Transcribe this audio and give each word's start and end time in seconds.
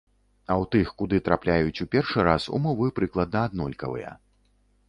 А 0.45 0.53
ў 0.61 0.63
тых, 0.75 0.93
куды 1.01 1.19
трапляюць 1.27 1.81
у 1.87 1.87
першы 1.97 2.25
раз, 2.31 2.49
умовы 2.59 2.91
прыкладна 3.01 3.47
аднолькавыя. 3.51 4.11